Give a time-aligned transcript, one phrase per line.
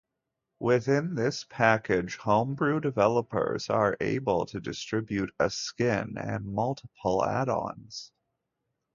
[0.57, 8.09] Within this package homebrew developers are able to distribute a skin and multiple addons.